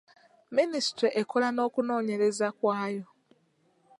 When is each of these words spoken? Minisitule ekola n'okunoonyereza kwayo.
Minisitule 0.55 1.09
ekola 1.21 1.47
n'okunoonyereza 1.51 2.47
kwayo. 2.59 3.03